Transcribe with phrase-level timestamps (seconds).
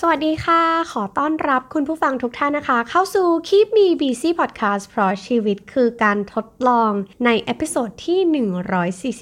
[0.00, 0.62] สวัสดีค่ะ
[0.92, 6.92] ขอต้อนรับคุณผู้ฟังทุกท่านนะคะ เข้าสู่ Keep Me Busy Podcast เพราะชีวิตคือการทดลอง
[7.24, 8.20] ใน episode ที่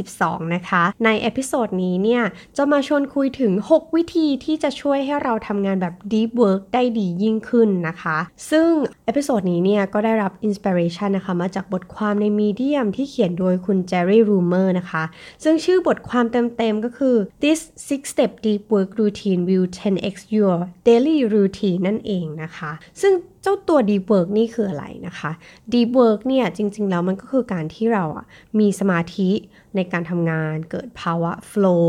[0.01, 2.23] 142 นะคะ ใน episode นี้เนี่ย
[2.57, 8.19] จะมาชวนคุยถึง 6 วิธีที่จะช่วยให้เราทำงานแบบ Deep Work ได้ดียิ่งขึ้นนะคะ
[8.51, 8.69] ซึ่ง
[9.05, 15.05] episode นี้เนี่ย ก็ได้รับ inspiration นะคะ มาจากบทความใน Medium ที่เขียนโดยคุณ Jerry Rumer นะคะ
[15.45, 24.05] ซึ่งชื่อบทความเต็มๆก็คือ This Six Step Deep Work Routine Will 10x Your daily routine นั่นเองนะคะ ซึ่งเจ้าตัว deep
[24.13, 25.31] work นี่คืออะไรนะคะ
[25.73, 28.25] deep work เนี่ยจริง ๆ แล้วมันก็คือการที่เราอะ
[28.59, 29.31] มีสมาธิ
[29.77, 31.89] ในการทำงานเกิดภาวะ flow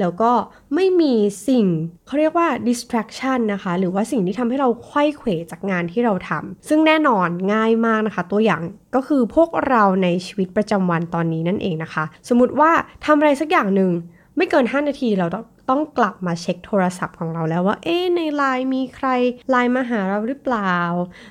[0.00, 0.32] แล้วก็
[0.74, 1.14] ไม่มี
[1.48, 1.66] สิ่ง
[2.06, 8.62] เขาเรียกว่า distraction นะคะ หรือว่าสิ่งที่ทำให้เราไขว้เขวจากงานที่เราทำซึ่งแน่นอนง่ายมากนะคะ ตัวอย่าง
[8.94, 12.70] ก็คือพวกเราในชีวิตประจำวันตอนนี้นั่นเองนะคะ สมมติว่า
[13.04, 13.92] ทำอะไรสักอย่างหนึ่ง
[14.36, 15.26] ไม่เกิน 5 นาทีเรา
[15.70, 19.08] ต้องกลับมาเช็คโทรศัพท์ของเราแล้วว่า เอ๊ในไลน์มีใคร
[19.50, 20.76] ไลน์มาหาเราหรือเปล่า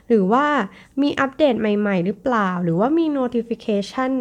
[0.08, 0.46] หรือว่า
[1.02, 4.12] มีอัปเดตใหม่ ๆ หรือเปล่า หรือว่ามี notification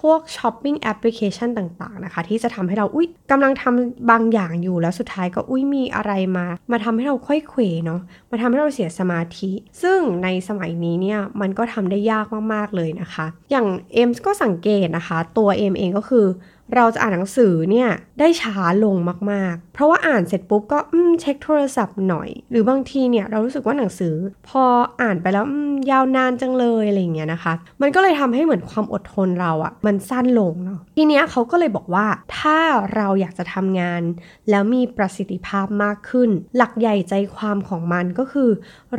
[0.00, 9.50] พวก shopping application ต่างๆนะคะ ที่จะทำให้เราอุ้ยกำลังทำบางอย่างอยู่แล้วสุดท้ายก็อุ้ยมีอะไรมา มาทำให้เราไขว้เขวเนาะมาทำให้เราเสียสมาธิ
[9.82, 16.26] ซึ่งในสมัยนี้เนี่ยมันก็ทำได้ยากมากๆเลยนะคะ อย่างเอมก็สังเกตนะคะ ตัวเอมเองก็คือ
[16.74, 17.88] เราจะอ่านหนังสือเนี่ย
[18.20, 18.96] ได้ช้าลง
[19.30, 24.14] มากๆ เพราะว่าอ่านเสร็จปุ๊บก็อืมเช็คโทรศัพท์หน่อย หรือบางทีเนี่ยเรารู้สึกว่าหนังสือ
[24.48, 24.64] พอ
[25.02, 25.44] อ่านไปแล้ว
[25.90, 27.52] ยาวนานจังเลยอะไรเงี้ยนะคะ
[27.82, 32.06] มันก็เลยทำให้เหมือนความอดทนเราอะ่ะมันสั้นลงเนาะทีเนี้ยเขาก็เลยบอกว่า
[32.38, 32.58] ถ้า
[32.94, 34.02] เราอยากจะทำงาน
[34.50, 38.50] แล้วมีประสิทธิภาพมากขึ้น หลักใหญ่ใจความของมันก็คือ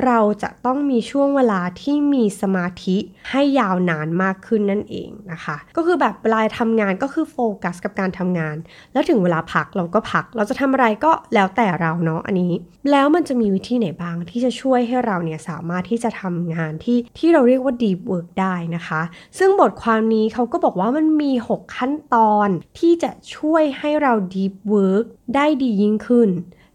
[0.06, 2.98] เราจะต้องมีช่วงเวลาที่มีสมาธิ
[3.30, 8.56] ให้ยาวนานมากขึ้นนั่นเองนะคะ ก็คือแบบเวลาทำงานก็คือโฟกัสกับการทำงาน
[8.94, 12.54] แล้วถึงเวลาพักเราก็พัก เราจะทำอะไรก็แล้วแต่เราเนาะอันนี้
[12.92, 19.02] แล้วมันจะมีวิธีไหนบ้างที่จะช่วยให้เราเนี่ยสามารถที่จะทำงานที่ที่เราเรียกว่า deep work ได้นะคะ
[19.38, 22.50] ซึ่งบทความนี้เขาก็บอกว่ามันมี 6 ขั้นตอน
[22.80, 25.06] ที่จะช่วยให้เรา deep work
[25.36, 26.32] ได้ดียิ่งขึ้น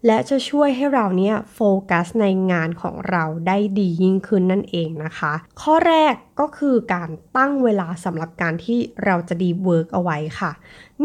[0.07, 1.59] และจะช่วยให้เราเนี่ยโฟ
[1.89, 10.51] กัสในงานของเราได้ดียิ่งขึ้นนั่นเองนะคะ ข้อแรก ก็คือการตั้งเวลาสำหรับการที่เราจะ deep work เอาไว้ค่ะ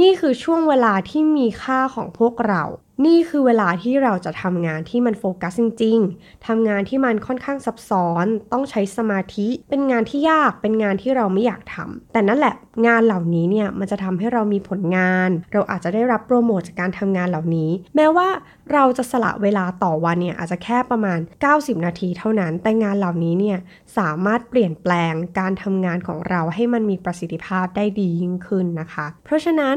[0.00, 2.62] นี่คือช่วงเวลาที่มีค่าของพวกเรา
[3.06, 12.54] นี่คือเวลาที่เราจะทำงานที่มันโฟกัสจริงๆทำงานที่มันค่อนข้างซับซ้อน ต้องใช้สมาธิ เป็นงานที่ยาก เป็นงานที่เราไม่อยากทำ แต่นั่นแหละ
[12.86, 18.28] งานเหล่านี้เนี่ยมันจะทำให้เรามีผลงาน เราอาจจะได้รับโปรโมทจากการทำงานเหล่านี้ แม้ว่า
[18.72, 21.18] เราจะสละเวลาต่อวันเนี่ยอาจจะแค่ประมาณ
[21.52, 23.58] 90 นาทีเท่านั้น แต่งานเหล่านี้เนี่ย
[23.98, 29.76] สามารถเปลี่ยนแปลงการทำงานของเราให้มันมีประสิทธิภาพได้ดียิ่งขึ้นนะคะ เพราะฉะนั้น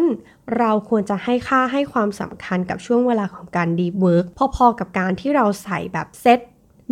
[0.58, 6.40] เราควรจะให้ค่าให้ความสำคัญกับช่วงเวลาของการ deep work พอๆกับการที่เราใส่แบบ set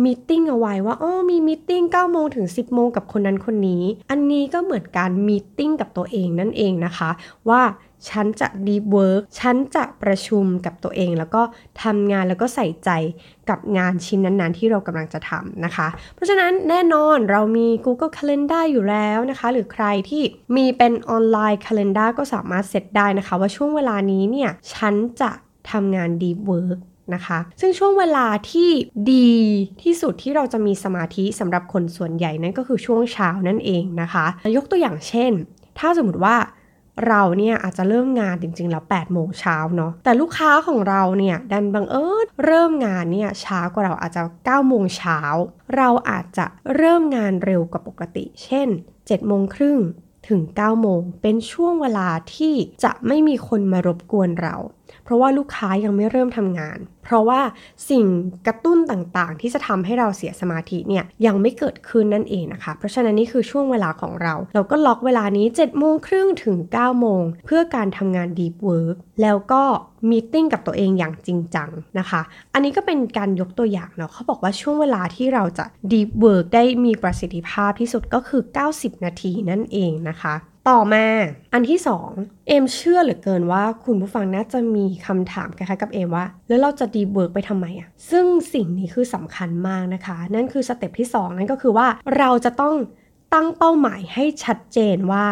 [0.04, 7.10] meeting เอาไว้ว่าอ๋อมี meeting 9โมงถึง 10 โมงกับคนนั้นคนนี้ อันนี้ก็เหมือนการ meeting กับตัวเองนั่นเองนะคะ
[7.48, 7.62] ว่า
[8.10, 11.42] ฉันจะ deep work ฉันจะประชุมกับตัวเอง แล้วก็
[11.82, 12.90] ทำงานแล้วก็ใส่ใจ
[13.50, 20.22] กับงานชิ้นนั้นๆ ที่เรากำลังจะทำนะคะ เพราะฉะนั้นแน่นอนเรามี Google Calendar อยู่แล้วนะคะ หรือใครที่
[20.56, 25.30] มีเป็นออนไลน์ Calendar ก็สามารถเซตได้นะคะ ว่าช่วงเวลานี้เนี่ยฉันจะ
[25.70, 26.78] ทำงาน deep work
[27.14, 28.70] นะคะซึ่งช่วงเวลาที่
[29.12, 29.32] ดี
[29.82, 34.26] ที่สุดที่เราจะมีสมาธิสำหรับคนส่วนใหญ่นั่นก็คือช่วงเช้านั่นเองนะคะ
[34.56, 35.32] ยกตัวอย่างเช่น
[35.78, 36.36] ถ้าสมมติว่า
[37.06, 45.20] เราเนี่ยอาจจะเริ่มงานจริงๆ แล้ว8โมงเช้าเนาะแต่ลูกค้าของเราเนี่ยดันบังเอิญเริ่มงานเนี่ยช้ากว่าเราอาจจะ9โมงเช้า
[45.76, 49.78] เราอาจจะเริ่มงานเร็วกว่าปกติ เช่น7โมงครึ่ง
[50.28, 52.54] ถึง9โมงเป็นช่วงเวลาที่
[52.84, 54.56] จะไม่มีคนมารบกวนเรา
[55.04, 57.40] เพราะว่าลูกค้ายังไม่เริ่มทำงาน เพราะว่า
[57.90, 58.04] สิ่ง
[58.46, 69.62] กระตุ้นต่างๆ ที่จะทำให้เราเสียสมาธิเนี่ยยังไม่เกิดขึ้นนั่นเองนะคะ เพราะฉะนั้นนี่คือช่วงเวลาของเรา เราก็ล็อกเวลานี้7จ็ดโมงครึ่งถึง9ก้าโมงเพื่อการทำงาน Deep Work แล้วก็
[70.10, 72.20] มีติ้งกับตัวเองอย่างจริงจังนะคะ
[72.54, 78.42] อันนี้ก็เป็นการยกตัวอย่างเนาะเขาบอกว่าช่วงเวลาที่เราจะ Deep Work ได้มีประสิทธิภาพที่สุดก็คือ
[78.74, 80.34] 90 นาทีนั่นเองนะคะ
[80.68, 81.06] ต่อมา
[81.52, 81.80] อันที่
[82.12, 91.86] 2 เอมเชื่อเหลือเกินว่าคุณผู้ฟังน่าจะมีคำถามคล้ายๆกับเอมว่า แล้วเราจะ deep work ไปทำไมอะซึ่งสิ่งนี้คือสำคัญมากนะคะ นั่นคือ step ที่ 2 นั่นก็คือว่า
[92.18, 92.74] เราจะต้อง
[93.34, 95.24] ตั้งเป้าหมายให้ชัดเจนว่า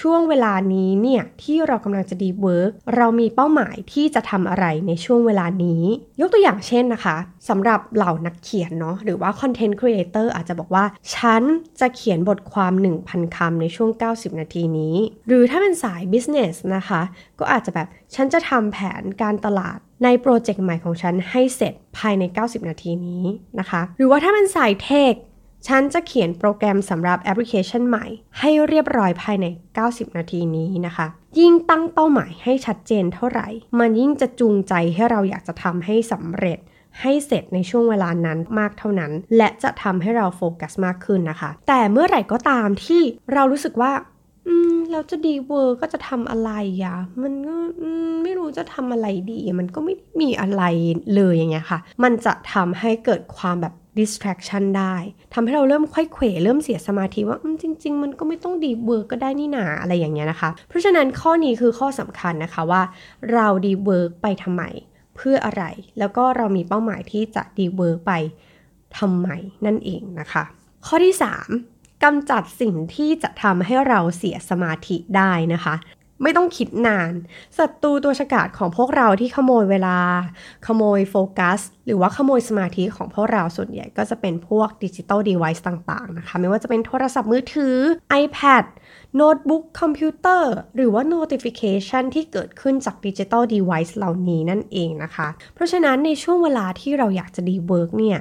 [0.00, 5.82] ช่วงเวลานี้เนี่ยที่เรากำลังจะ deep work เรามีเป้าหมายที่จะทำอะไรในช่วงเวลานี้
[6.20, 7.16] ยกตัวอย่างเช่นนะคะ
[7.48, 10.84] สำหรับเหล่านักเขียนเนาะหรือว่า content creator อาจจะบอกว่า
[11.14, 11.42] ฉัน
[11.80, 12.72] จะเขียนบทความ
[13.04, 14.96] 1,000 คำในช่วง 90 นาทีนี้
[15.28, 17.00] หรือถ้าเป็นสายบิสเนสนะคะ
[17.38, 23.24] ก็อาจจะแบบฉันจะทำแผนการตลาดในโปรเจกต์ใหม่ของฉันให้เสร็จภายใน 90 นาทีนี้
[23.58, 25.14] นะคะ หรือว่าถ้าเป็นสายเทค
[25.66, 28.06] ฉันจะเขียนโปรแกรมสำหรับแอปพลิเคชันใหม่
[28.38, 29.46] ให้เรียบร้อยภายใน
[29.82, 31.06] 90 นาทีนี้นะคะ
[31.40, 33.48] ยิ่งตั้งเป้าหมายให้ชัดเจนเท่าไหร่
[33.78, 36.58] มันยิ่งจะจูงใจให้เราอยากจะทำให้สำเร็จ
[37.00, 43.02] ให้เสร็จในช่วงเวลานั้นมากเท่านั้น และจะทำให้เราโฟกัสมากขึ้นนะคะ แต่เมื่อไหร่ก็ตามที่
[43.32, 43.92] เรารู้สึกว่า
[44.46, 46.50] อืมเราจะ deep work จะทำอะไร
[46.84, 47.54] อะ มันก็
[48.22, 50.62] ไม่รู้จะทำอะไรดี มันก็ไม่มีอะไร
[51.14, 54.94] เลยอย่างเงี้ยค่ะ มันจะทำให้เกิดความแบบ distraction ได้
[55.34, 62.82] ทำให้เราเริ่มไขว้เขวเริ่มเสียสมาธิว่าจริง ๆ มันก็ไม่ต้อง deep work ก็ได้นี่นาอะไรอย่างเงี้ยนะคะ เพราะฉะนั้นข้อนี้คือข้อสำคัญนะคะว่า
[63.32, 64.62] เรา deep work ไปทำไม
[65.16, 65.64] เพื่ออะไร
[65.98, 68.12] แล้วก็เรามีเป้าหมายที่จะ deep work ไป
[68.98, 69.28] ทำไม
[69.66, 70.44] นั่นเองนะคะ
[70.86, 71.14] ข้อที่
[71.58, 75.74] 3กำจัดสิ่งที่จะทำให้เราเสียสมาธิได้นะคะ
[76.22, 77.12] ไม่ต้องคิดนาน
[77.58, 79.98] ศัตรูตัวฉกาจของพวกเราที่ขโมยเวลา
[80.66, 87.76] ขโมยโฟกัส หรือว่าขโมยสมาธิของพวกเราส่วนใหญ่ก็จะเป็นพวก digital device ต่างๆนะคะ ไม่ว่าจะเป็นโทรศัพท์มือถือ
[88.22, 88.64] iPad
[89.16, 98.18] โน้ตบุ๊กคอมพิวเตอร์ หรือว่า notification ที่เกิดขึ้นจาก digital device เหล่านี้นั่นเองนะคะ เพราะฉะนั้นในช่วงเวลาที่เราอยากจะ deep work เนี่ย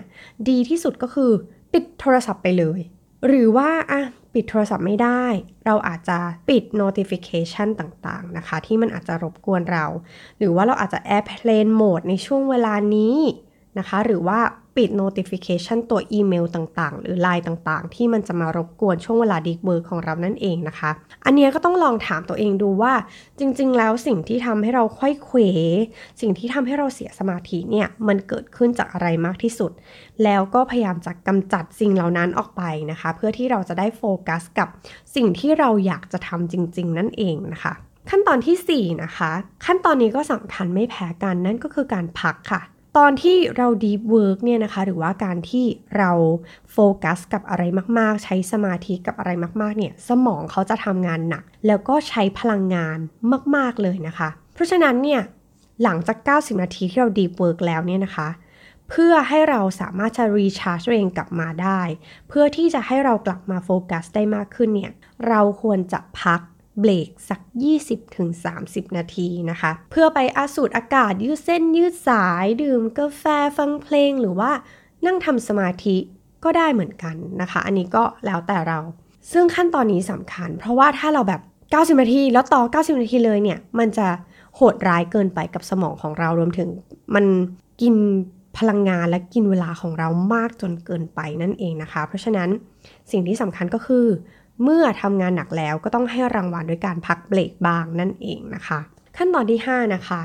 [0.49, 1.31] ดีที่สุดก็คือ
[1.71, 2.79] ปิดโทรศัพท์ไปเลย
[3.27, 4.01] หรือว่าอะ
[4.35, 5.23] ปิดโทรศัพท์ไม่ได้
[5.65, 6.17] เราอาจจะ
[6.49, 9.85] ปิด notification ต่างๆนะคะ ที่มันอาจจะรบกวนเรา
[10.37, 13.15] หรือว่าเราอาจจะ airplane mode ในช่วงเวลานี้
[13.79, 14.39] นะคะ หรือว่า
[14.75, 20.91] ปิด notification ตัวอีเมลต่างๆ หรือไลน์ต่างๆ ที่มันจะมารบกวนช่วงเวลา deep work ของเรานั่นเองนะคะ
[21.25, 22.93] อันนี้ก็ต้องลองถามตัวเองดูว่า
[23.39, 25.37] จริงๆ แล้วสิ่งที่ทำให้เราค่อยเขว
[26.21, 29.71] สิ่งที่ทำให้เราเสียสมาธิเนี่ย มันเกิดขึ้นจากอะไรมากที่สุด
[30.23, 34.67] แล้วก็พยายามจะกำจัดสิ่งเหล่านั้นออกไปนะคะ เพื่อที่เราจะได้โฟกัสกับ
[35.15, 37.73] สิ่งที่เราอยากจะทำจริง ๆ นั่นเองนะคะ
[38.09, 39.31] ขั้นตอนที่4นะคะ
[39.65, 42.61] ขั้นตอนนี้ก็สำคัญไม่แพ้กันนั่นก็คือการพักค่ะ
[42.97, 45.65] ตอนที่เรา deep work เนี่ยนะคะ หรือว่าการที่
[45.97, 46.11] เรา
[46.71, 47.63] โฟกัสกับอะไร
[47.99, 49.31] มาก ๆ ใช้สมาธิกับอะไร
[49.61, 52.97] มาก ๆ เนี่ย สมองเขาจะทำงานหนัก แล้วก็ใช้พลังงาน
[53.55, 55.21] มาก ๆ เลยนะคะ เพราะฉะนั้นเนี่ย
[55.83, 58.29] หลังจาก 90 นาทีที่เรา deep work แล้วเนี่ยนะคะ
[58.89, 61.81] เพื่อให้เราสามารถจะ recharge ตัวเองกลับมาได้
[62.27, 64.91] เพื่อที่จะให้เรากลับมาโฟกัสได้มากขึ้นเนี่ย
[65.27, 66.41] เราควรจะพัก
[66.79, 67.39] เบรกสัก
[68.17, 73.23] 20-30 นาทีนะคะ เพื่อไปอาสูดอากาศยืดเส้นยืดสาย ดื่มกาแฟ
[73.57, 74.51] ฟังเพลงหรือว่า
[75.05, 75.97] นั่งทำสมาธิ
[76.43, 78.79] ก็ได้เหมือนกันนะคะ อันนี้ก็แล้วแต่เรา
[79.31, 81.41] ซึ่งขั้นตอนนี้สำคัญ เพราะว่าถ้าเราแบบ
[81.71, 84.07] 90 นาที แล้วต่อ 90 นาทีเลยเนี่ย มันจะ
[84.55, 86.69] โหดร้ายเกินไปกับสมองของเรารวมถึง
[87.15, 87.25] มัน
[87.81, 87.95] กิน
[88.57, 92.49] พลังงานและกินเวลาของเรามากจนเกินไปนั่นเองนะคะ เพราะฉะนั้น
[93.11, 94.05] สิ่งที่สำคัญก็คือ
[94.63, 98.79] เมื่อทำงานหนักแล้วก็ต้องให้รางวัลด้วยการพักเบรกบางนั่นเองนะคะ
[99.17, 100.21] ขั้นตอนที่ 5 นะคะ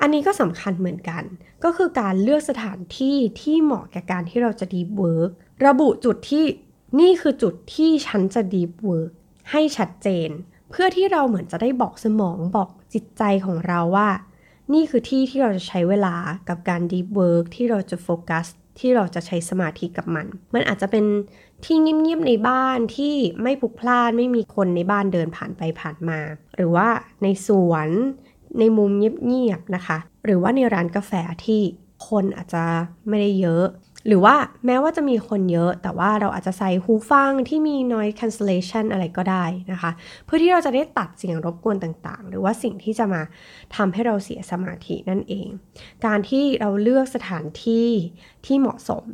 [0.00, 1.22] อันนี้ก็สำคัญเหมือนกัน
[1.64, 5.30] ก็คือการเลือกสถานที่ที่เหมาะแก่การที่เราจะ deep work
[5.66, 6.44] ระบุจุดที่
[7.00, 9.10] นี่คือจุดที่ฉันจะ deep work
[9.50, 10.28] ให้ชัดเจน
[10.70, 14.08] เพื่อที่เราเหมือนจะได้บอกสมองบอกจิตใจของเราว่า
[14.72, 16.16] นี่คือที่ที่เราจะใช้เวลา
[16.48, 18.46] กับการ deep work ที่เราจะโฟกัส
[18.78, 21.04] ที่เราจะใช้สมาธิกับมัน มันอาจจะเป็น
[21.64, 26.20] ที่เงียบๆในบ้านที่ไม่พลุกพล่านไม่มีคนในบ้านเดินผ่านไปผ่านมา
[26.56, 26.88] หรือว่า
[27.22, 27.88] ในสวน
[28.58, 28.90] ในมุม
[29.26, 31.12] เงียบๆนะคะ หรือว่าในร้านกาแฟ
[31.44, 31.60] ที่
[32.08, 32.64] คนอาจจะ
[33.08, 33.66] ไม่ได้เยอะ
[34.06, 39.90] หรือว่าแม้ว่าจะมีคนเยอะ แต่ว่าเราอาจจะใส่หูฟังที่มี noise cancellation อะไรก็ได้นะคะ
[40.24, 43.22] เพื่อที่เราจะได้ตัดเสียงรบกวนต่างๆ หรือว่าสิ่งที่จะมา
[43.76, 45.48] ทำให้เราเสียสมาธินั่นเอง
[46.06, 47.88] การที่เราเลือกสถานที่
[48.46, 49.06] ที่เหมาะสม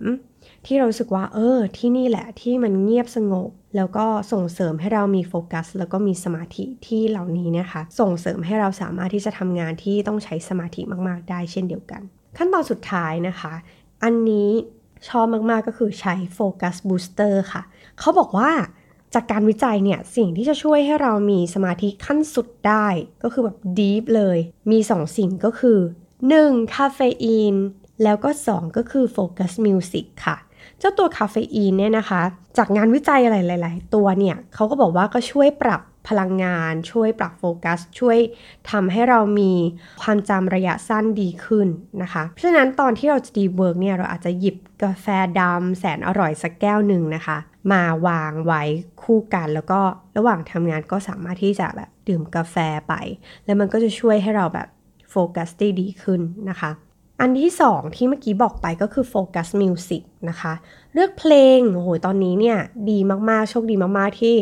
[0.67, 12.03] ที่เรารู้สึกว่า เออ ที่นี่แหละที่มันเงียบสงบ แล้วก็ส่งเสริมให้เรามีโฟกัส แล้วก็มีสมาธิที่เหล่านี้นะคะ ส่งเสริมให้เราสามารถที่จะทำงานที่ต้องใช้สมาธิมาก ๆ ได้เช่นเดียวกัน
[12.37, 13.55] ขั้นตอนสุดท้ายนะคะ
[14.05, 14.51] อันนี้
[15.09, 17.63] ชอบมาก ๆ ก็คือใช้ focus booster ค่ะ
[17.99, 18.51] เขาบอกว่า
[19.15, 22.87] จากการวิจัยเนี่ย สิ่งที่จะช่วยให้เรามีสมาธิขั้นสุดได้
[23.23, 24.39] ก็คือแบบ deep เลย
[24.71, 25.79] มี 2สิ่งก็คือ
[26.27, 26.75] 1.
[26.75, 27.57] คาเฟอีน
[28.03, 30.37] แล้วก็ 2 ก็คือ focus music ค่ะ
[30.79, 32.23] เจ้าตัวคาเฟอีนเนี่ยนะคะ
[32.59, 38.19] จากงานวิจัยอะไรหลาย ๆ ตัวเนี่ยเขาก็บอกว่าก็ช่วยปรับพลังงาน ช่วยปรับโฟกัส ช่วย
[38.71, 39.53] ทำให้เรามี
[40.03, 41.69] ความจำระยะสั้นดีขึ้น
[42.03, 45.07] นะคะ เพราะฉะนั้นตอนที่เราจะ deep work เนี่ยเราอาจจะหยิบกาแฟ
[45.41, 47.39] ดำแสนอร่อยสักแก้วหนึ่งนะคะ
[47.73, 48.63] มาวางไว้
[49.03, 49.81] คู่กันแล้วก็
[50.17, 52.57] ระหว่างทำงานก็สามารถที่จะแบบดื่มกาแฟ
[52.89, 52.95] ไป
[53.45, 54.69] แล้วมันก็จะช่วยให้เราแบบ
[55.11, 56.21] โฟกัสได้ดีขึ้น
[56.51, 56.71] นะคะ
[57.21, 60.53] อันที่2ที่เมื่อกี้บอกไปก็คือ focus music นะคะ
[60.93, 62.59] เลือกเพลง โอ้โห ตอนนี้เนี่ย
[62.91, 62.99] ดี
[63.31, 64.37] มาก ๆ โชคดีมาก ๆ ที่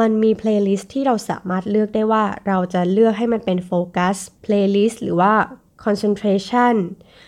[0.00, 5.32] มันมี playlist ที่เราสามารถเลือกได้ว่าเราจะเลือกให้มันเป็น focus playlist หรือว่า
[5.84, 6.76] concentration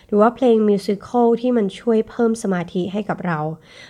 [0.07, 3.39] หรือว่าเพลง musical ที่มันช่วยเพิ่มสมาธิให้กับเรา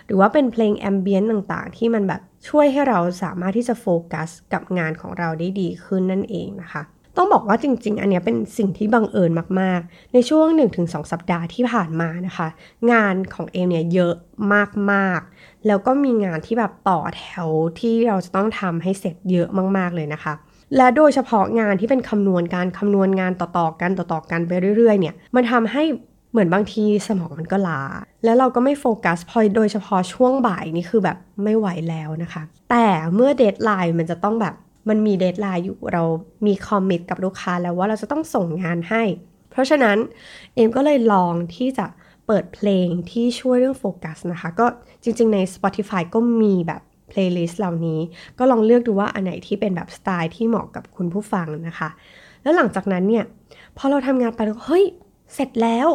[0.05, 6.83] หรือว่าเป็นเพลง ambient ต่างๆ ที่มันแบบช่วยให้เราสามารถที่จะโฟกัสกับงานของเราได้ดีขึ้นนั่นเองนะคะ
[7.17, 10.48] ต้องบอกว่าจริง ๆ อันนี้เป็นสิ่งที่บังเอิญมากๆ ในช่วง
[10.79, 12.48] 1-2 สัปดาห์ที่ผ่านมานะคะ
[12.91, 14.13] งานของเอมเนี่ยเยอะ
[14.91, 20.34] มากๆ แล้วก็มีงานที่แบบต่อแถวที่เราจะต้องทำให้เสร็จเยอะมากๆเลยนะคะ
[20.77, 25.84] และโดยเฉพาะงานที่เป็นคำนวณการคำนวณงานต่อๆกันต่อๆกันไปเรื่อย ๆ เนี่ย มันทำให้
[26.31, 27.81] เหมือนบางทีสมองมันก็ล้า
[28.24, 34.55] แล้วเราก็ไม่โฟกัสพอโดยเฉพาะช่วงบ่ายนี่คือแบบไม่ไหวแล้วนะคะ แต่เมื่อ deadline มันจะต้องแบบ
[34.89, 36.04] มันมี deadline อยู่เรา
[36.46, 39.04] มี commit กับลูกค้าแล้วว่าเราจะต้องส่งงานให้
[39.51, 39.98] เพราะฉะนั้น
[40.54, 41.86] เอมก็เลยลองที่จะ
[42.27, 44.65] เปิดเพลงที่ช่วยเรื่องโฟกัสนะคะ ก็
[45.04, 48.00] จริงๆใน Spotify ก็มีแบบ playlist เหล่านี้
[48.39, 51.89] ก็ลองเลือกดูว่าอันไหนที่เป็นแบบสไตล์ที่เหมาะกับคุณผู้ฟังนะคะ
[52.44, 53.25] แล้วหลังจากนั้นเนี่ย
[53.77, 54.86] พอเราทำงานไปแล้วเฮ้ย
[55.34, 55.88] เสร็จแล้ว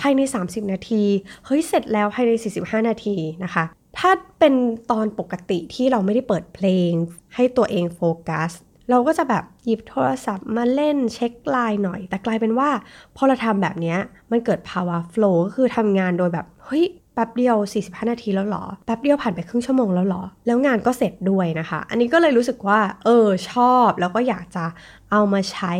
[0.00, 1.02] ภายใน 30 นาที
[1.46, 3.64] เฮ้ย เสร็จแล้วภายใน 45 นาทีนะคะ
[3.98, 4.54] ถ้าเป็น
[4.90, 6.90] ตอนปกติที่เราไม่ได้เปิดเพลง
[7.34, 8.50] ให้ตัวเองโฟกัส
[8.90, 12.70] เราก็จะแบบหยิบโทรศัพท์มาเล่นเช็คไลน์หน่อย แต่กลายเป็นว่า
[13.16, 13.96] พอเราทำแบบนี้
[14.30, 24.64] มันเกิดภาวะโฟล์ก็คือทำงานโดยแบบ เฮ้ยแป๊บเดียว 45 นาทีแล้วหรอ แป๊บเดียวผ่านไปครึ่งชั่วโมงแล้วหรอ แล้วงานก็เสร็จด้วยนะคะ อันนี้ก็เลยรู้สึกว่า เออ ชอบแล้วก็อยากจะ
[25.10, 25.74] เอามาใช้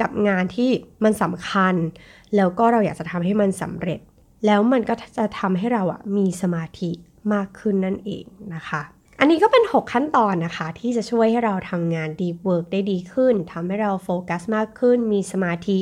[0.00, 0.70] กับงานที่
[1.04, 1.74] มันสำคัญ
[2.36, 4.00] แล้วก็เราอยากจะทำให้มันสำเร็จ
[4.46, 6.90] แล้วมันก็จะทำให้เราอะมีสมาธิ
[7.32, 8.82] มากขึ้นนั่นเองนะคะ
[9.20, 15.78] อันนี้ก็เป็น 6 ขั้นตอนนะคะ ที่จะช่วยให้เราทำงาน deep work ได้ดีขึ้นทำให้เราโฟกัสมากขึ้น มีสมาธิ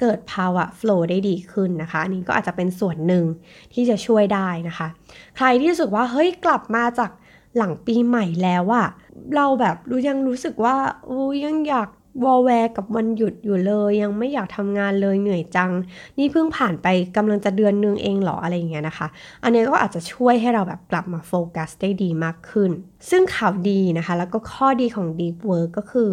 [0.00, 3.24] เกิดภาวะโฟล์ได้ดีขึ้นนะคะ อันนี้ก็อาจจะเป็นส่วนหนึ่ง
[3.72, 4.88] ที่จะช่วยได้นะคะ
[5.36, 7.10] ใครที่รู้สึกว่าเฮ้ยกลับมาจาก
[7.56, 8.88] หลังปีใหม่แล้วอะ
[9.36, 10.76] เราแบบรู้ยังรู้สึกว่า
[11.08, 11.88] อู้ยังอยาก
[12.24, 15.70] วอลแวร์กับวันหยุดอยู่เลย ยังไม่อยากทำงานเลยเหนื่อยจัง
[16.18, 19.06] นี่เพิ่งผ่านไปกำลังจะเดือนนึงเองหรออะไรอย่างเงี้ยนะคะ
[19.42, 22.70] อันนี้ก็อาจจะช่วยให้เราแบบกลับมาโฟกัสได้ดีมากขึ้น
[23.10, 26.10] ซึ่งข่าวดีนะคะ แล้วก็ข้อดีของ Deep Work ก็คือ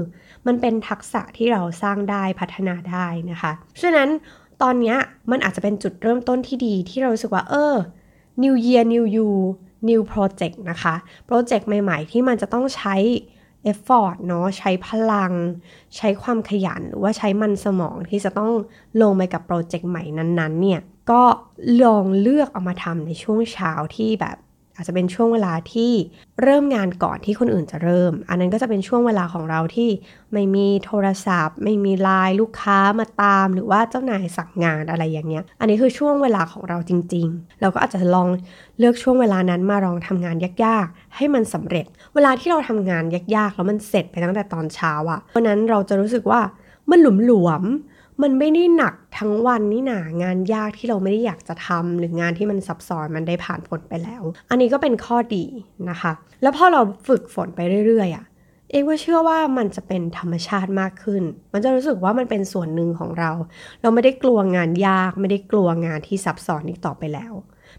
[0.48, 3.52] มันเป็นทักษะที่เราสร้างได้พัฒนาได้นะคะ
[3.82, 4.10] ฉะนั้น
[4.62, 4.96] ตอนนี้
[5.32, 7.76] มันอาจจะเป็นจุดเริ่มต้นที่ดีที่เรารู้สึกว่าเออ
[8.44, 9.30] New Year New You
[9.90, 12.96] New Project นะคะโปรเจกต์ใหม่ ๆ ที่มันจะต้องใช้
[13.64, 15.34] effort เนาะใช้พลัง
[15.98, 18.52] ใช้ความขยันหรือว่าใช้มันสมองที่จะต้อง
[19.02, 21.24] ลงไปกับโปรเจกต์ใหม่นั้นๆเนี่ยก็
[21.84, 24.38] ลองเลือกเอามาทำในช่วงเช้าที่แบบ
[24.80, 25.92] อาจจะเป็นช่วงเวลาที่
[26.42, 29.90] เริ่มงานก่อนที่คนอื่นจะเริ่ม อันนั้นก็จะเป็นช่วงเวลาของเราที่
[30.34, 38.28] ไม่มีโทรศัพท์ ไม่มีไลน์ลูกค้ามาตาม หรือว่าเจ้านายสั่งงานอะไรอย่างเงี้ย อันนี้คือช่วงเวลาของเราจริง ๆ เราก็อาจจะลอง
[38.80, 43.04] เลือกช่วงเวลานั้นมาลองทำงานยากๆ ให้มันสำเร็จ เวลาที่เราทำงาน
[43.36, 46.42] ยากๆแล้วมันเสร็จไปตั้งแต่ตอนเช้าอะเพราะนั้นเราจะรู้สึกว่า
[46.90, 47.64] มันหลวม
[48.22, 55.46] มันไม่ได้หนักทั้งวันนี่หนางานยากที่เราไม่ได้อยากจะทำหรืองานที่มันซับซ้อนมันได้ผ่านผลไปแล้ว อันนี้ก็เป็นข้อดี
[55.90, 56.12] นะคะ
[56.42, 58.26] แล้วพอเราฝึกฝนไปเรื่อยๆอะ่ะ
[58.72, 61.24] เองก็เชื่อว่ามันจะเป็นธรรมชาติมากขึ้น
[61.54, 63.32] มันจะรู้สึกว่ามันเป็นส่วนหนึ่งของเรา
[63.82, 67.34] เราไม่ได้กลัวงานยาก ไม่ได้กลัวงานที่ซับซ้อนอีกต่อไปแล้ว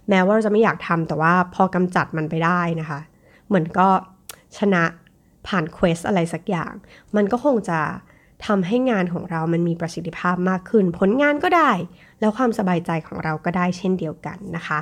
[0.08, 3.00] แม้ว่าเราจะไม่อยากทำแต่ว่าพอกำจัดมันไปได้นะคะ
[3.46, 3.88] เหมือนก็
[4.58, 4.84] ชนะ
[5.46, 6.72] ผ่านเควสอะไรสักอย่าง
[7.16, 7.80] มันก็คงจะ
[8.46, 11.70] ทำให้งานของเรามันมีประสิทธิภาพมากขึ้น ผลงานก็ได้
[12.20, 14.80] แล้วความสบายใจของเราก็ได้เช่นเดียวกันนะคะ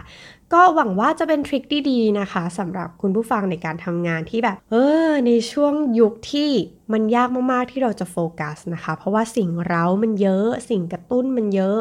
[0.53, 4.75] ก็หวังว่าจะเป็นทริคดีๆนะคะสำหรับคุณผู้ฟังในการทำงานที่แบบ เอ
[5.09, 6.50] อ ในช่วงยุคที่
[6.93, 11.79] มันยากมากๆที่เราจะโฟกัสนะคะ เพราะว่าสิ่งเร้ามันเยอะ สิ่งกระตุ้นมันเยอะ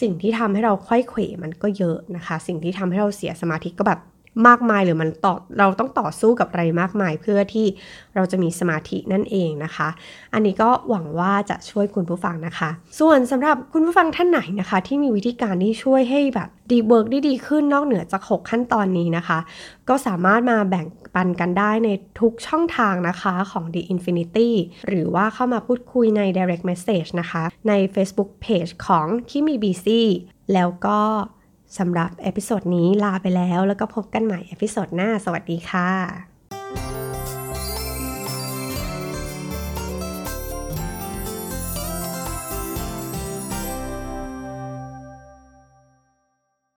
[0.00, 4.00] สิ่งที่ทำให้เราไขว้เขวมันก็เยอะนะคะ สิ่งที่ทำให้เราเสียสมาธิก็แบบ
[4.46, 7.66] มากมายหรือมันต่อเราต้องต่อสู้กับอะไรมากมาย เพื่อที่
[8.14, 9.88] เราจะมีสมาธินั่นเองนะคะ
[10.34, 19.38] อันนี้ก็หวังว่าจะช่วยคุณผู้ฟังนะคะ ส่วนสำหรับคุณผู้ฟังท่านไหนนะคะ ที่มีวิธีการที่ช่วยให้แบบ deep work ได้ดีขึ้นนอกเหนือจาก 6 ขั้นตอนนี้นะคะ
[19.88, 21.88] ก็สามารถมาแบ่งปันกันได้ใน
[22.20, 24.50] ทุกช่องทางนะคะของ The Infinity
[24.88, 30.02] หรือว่าเข้ามาพูดคุยใน direct message นะคะ ใน Facebook Page ของคิมีบีซี
[30.54, 31.00] แล้วก็
[31.78, 36.35] สำหรับ episode นี้ลาไปแล้ว แล้วก็พบกันใหม่ episode หน้า สวัสดีค่ะ